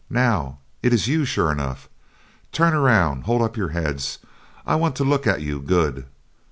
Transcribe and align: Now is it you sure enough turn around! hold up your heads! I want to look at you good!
Now 0.09 0.57
is 0.81 1.07
it 1.07 1.11
you 1.11 1.25
sure 1.25 1.51
enough 1.51 1.87
turn 2.51 2.73
around! 2.73 3.25
hold 3.25 3.43
up 3.43 3.55
your 3.55 3.69
heads! 3.69 4.17
I 4.65 4.73
want 4.75 4.95
to 4.95 5.03
look 5.03 5.27
at 5.27 5.41
you 5.43 5.61
good! 5.61 6.07